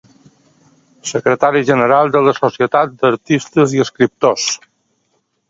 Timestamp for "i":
3.79-3.85